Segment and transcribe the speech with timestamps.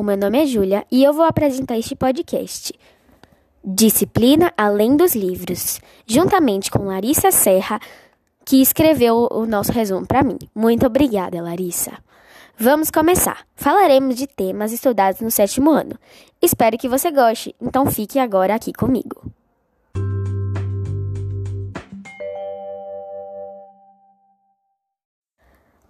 [0.00, 2.72] o meu nome é Júlia e eu vou apresentar este podcast.
[3.62, 7.78] Disciplina Além dos Livros, juntamente com Larissa Serra,
[8.42, 10.38] que escreveu o nosso resumo para mim.
[10.54, 11.92] Muito obrigada, Larissa.
[12.58, 13.44] Vamos começar.
[13.54, 15.98] Falaremos de temas estudados no sétimo ano.
[16.40, 19.30] Espero que você goste, então fique agora aqui comigo.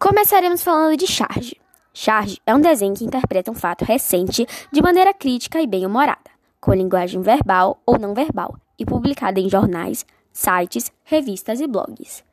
[0.00, 1.59] Começaremos falando de charge.
[1.92, 6.30] Charge é um desenho que interpreta um fato recente de maneira crítica e bem-humorada,
[6.60, 12.24] com linguagem verbal ou não verbal, e publicada em jornais, sites, revistas e blogs.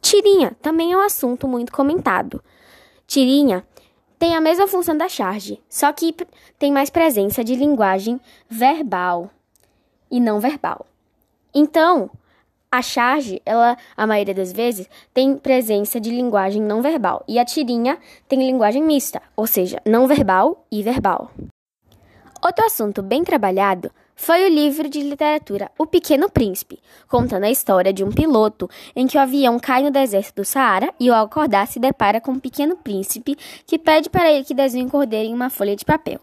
[0.00, 2.42] Tirinha também é um assunto muito comentado.
[3.06, 3.66] Tirinha
[4.18, 6.14] tem a mesma função da charge, só que
[6.58, 9.30] tem mais presença de linguagem verbal
[10.10, 10.86] e não verbal.
[11.52, 12.10] Então,
[12.76, 17.44] a charge, ela, a maioria das vezes, tem presença de linguagem não verbal e a
[17.44, 21.30] tirinha tem linguagem mista, ou seja, não verbal e verbal.
[22.42, 27.92] Outro assunto bem trabalhado foi o livro de literatura O Pequeno Príncipe, contando a história
[27.92, 31.66] de um piloto em que o avião cai no deserto do Saara e, ao acordar,
[31.66, 35.34] se depara com um pequeno príncipe que pede para ele que desenhe um cordeiro em
[35.34, 36.20] uma folha de papel.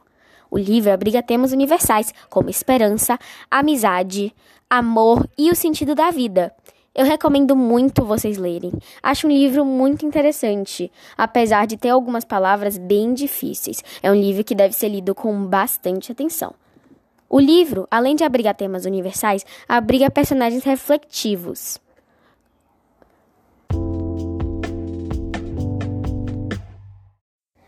[0.53, 3.17] O livro abriga temas universais como esperança,
[3.49, 4.31] amizade,
[4.69, 6.53] amor e o sentido da vida.
[6.93, 8.71] Eu recomendo muito vocês lerem.
[9.01, 13.83] Acho um livro muito interessante, apesar de ter algumas palavras bem difíceis.
[14.03, 16.53] É um livro que deve ser lido com bastante atenção.
[17.27, 21.81] O livro, além de abrigar temas universais, abriga personagens reflexivos.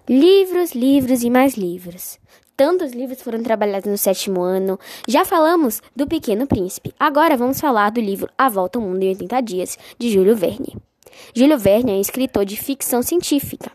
[0.08, 2.20] Livros, livros e mais livros.
[2.58, 4.80] Tantos livros foram trabalhados no sétimo ano.
[5.06, 6.94] Já falamos do Pequeno Príncipe.
[6.98, 10.78] Agora vamos falar do livro A Volta ao Mundo em 80 Dias, de Júlio Verne.
[11.34, 13.70] Júlio Verne é escritor de ficção científica.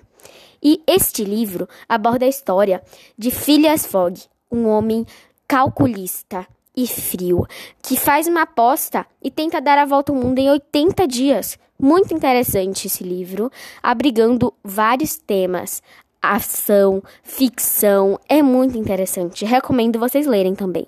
[0.63, 2.83] E este livro aborda a história
[3.19, 4.19] de Phileas Fogg,
[4.51, 5.07] um homem
[5.47, 7.47] calculista e frio,
[7.83, 11.59] que faz uma aposta e tenta dar a volta ao mundo em 80 dias.
[11.79, 13.51] Muito interessante esse livro,
[13.83, 15.83] abrigando vários temas,
[16.23, 18.19] ação, ficção.
[18.29, 19.45] É muito interessante.
[19.45, 20.87] Recomendo vocês lerem também.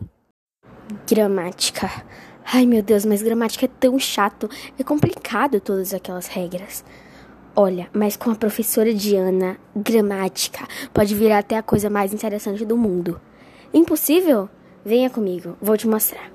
[1.09, 1.91] Gramática.
[2.45, 4.49] Ai meu Deus, mas gramática é tão chato.
[4.79, 6.85] É complicado todas aquelas regras.
[7.55, 12.77] Olha, mas com a professora Diana, gramática pode virar até a coisa mais interessante do
[12.77, 13.21] mundo.
[13.75, 14.49] Impossível?
[14.85, 16.31] Venha comigo, vou te mostrar.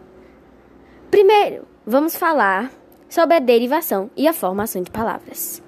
[1.10, 2.72] Primeiro, vamos falar
[3.10, 5.62] sobre a derivação e a formação de palavras.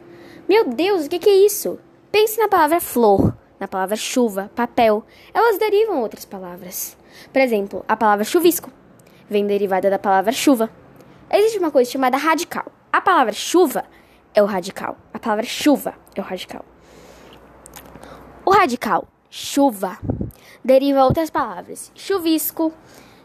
[0.48, 1.80] Meu Deus, o que é isso?
[2.12, 5.04] Pense na palavra flor, na palavra chuva, papel.
[5.32, 6.98] Elas derivam outras palavras.
[7.32, 8.72] Por exemplo, a palavra chuvisco
[9.30, 10.72] vem derivada da palavra chuva.
[11.32, 12.66] Existe uma coisa chamada radical.
[12.92, 13.86] A palavra chuva
[14.34, 14.98] é o radical.
[15.14, 16.66] A palavra chuva é o radical.
[18.44, 20.00] O radical chuva
[20.66, 21.92] deriva outras palavras.
[21.94, 22.74] Chuvisco,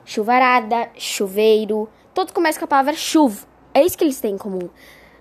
[0.04, 1.88] chuvarada, chuveiro.
[2.12, 3.46] Todos começam com a palavra chuva.
[3.72, 4.68] É isso que eles têm em comum.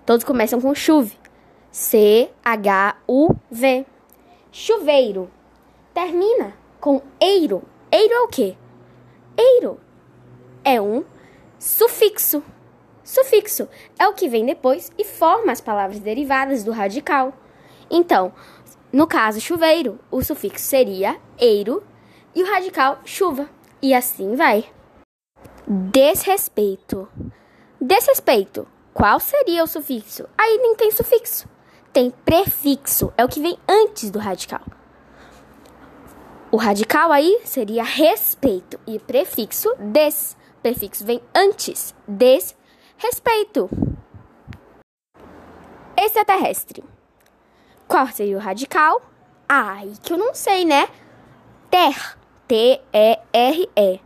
[0.04, 1.23] Todos começam com chuve.
[1.74, 2.36] C-H-U-V.
[4.52, 5.28] Chuveiro.
[5.92, 7.64] Termina com eiro.
[7.90, 8.56] Eiro é o quê?
[9.36, 9.80] Eiro
[10.62, 11.04] é um
[11.58, 12.44] sufixo.
[13.02, 13.68] Sufixo
[13.98, 17.32] é o que vem depois e forma as palavras derivadas do radical.
[17.90, 18.32] Então,
[18.92, 21.82] no caso chuveiro, o sufixo seria eiro
[22.36, 23.50] e o radical chuva.
[23.82, 24.64] E assim vai.
[25.66, 27.08] Desrespeito.
[27.80, 28.64] Desrespeito.
[28.92, 30.28] Qual seria o sufixo?
[30.38, 31.52] Aí nem tem sufixo
[31.94, 34.60] tem prefixo, é o que vem antes do radical.
[36.50, 40.36] O radical aí seria respeito e prefixo des.
[40.60, 41.94] Prefixo vem antes.
[42.06, 43.70] Desrespeito.
[45.96, 46.82] Extraterrestre.
[47.86, 49.00] Qual seria o radical?
[49.48, 50.88] Ai, que eu não sei, né?
[51.70, 52.18] Ter.
[52.48, 54.00] T-E-R-E.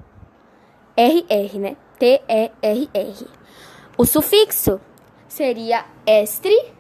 [0.97, 1.77] R-R, né?
[1.99, 3.31] T-E-R-R.
[3.97, 4.81] O sufixo
[5.27, 6.78] seria estre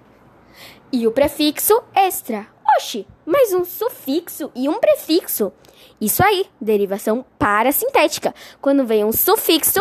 [0.93, 2.46] e o prefixo extra.
[2.76, 5.52] Oxi, mais um sufixo e um prefixo.
[6.00, 9.81] Isso aí, derivação parasintética, quando vem um sufixo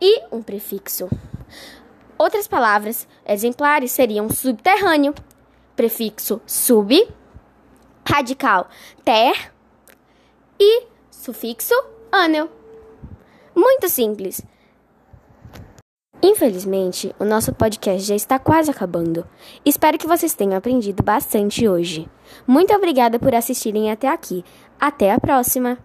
[0.00, 1.08] e um prefixo.
[2.16, 5.14] Outras palavras exemplares seriam subterrâneo,
[5.74, 7.08] prefixo sub,
[8.06, 8.68] radical
[9.04, 9.52] ter
[10.58, 11.74] e sufixo
[12.12, 12.48] âneo.
[13.54, 14.40] Muito simples.
[16.26, 19.26] Infelizmente, o nosso podcast já está quase acabando.
[19.62, 22.08] Espero que vocês tenham aprendido bastante hoje.
[22.46, 24.42] Muito obrigada por assistirem até aqui.
[24.80, 25.76] Até a próxima!